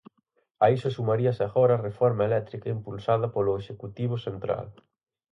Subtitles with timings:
[0.65, 4.67] A iso sumaríase agora "a reforma eléctrica impulsada polo Executivo central".